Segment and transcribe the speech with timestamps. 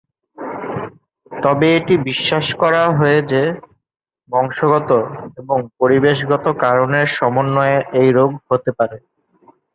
[1.31, 3.43] তবে এটি বিশ্বাস করা হয়ে যে
[4.29, 4.89] বংশগত
[5.39, 8.97] এবং পরিবেশগত কারণের সমন্বয়ে এই রোগ হতে পারে।